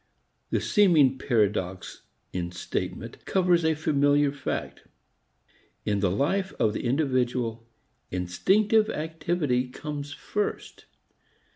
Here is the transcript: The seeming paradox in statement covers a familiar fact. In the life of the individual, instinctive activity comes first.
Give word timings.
The 0.49 0.59
seeming 0.59 1.19
paradox 1.19 2.01
in 2.33 2.51
statement 2.51 3.23
covers 3.25 3.63
a 3.63 3.75
familiar 3.75 4.31
fact. 4.31 4.87
In 5.85 5.99
the 5.99 6.09
life 6.09 6.55
of 6.59 6.73
the 6.73 6.85
individual, 6.85 7.67
instinctive 8.09 8.89
activity 8.89 9.67
comes 9.67 10.11
first. 10.11 10.85